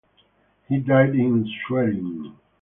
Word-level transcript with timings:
He 0.67 0.79
died 0.79 1.13
in 1.13 1.45
Schwerin. 1.47 2.33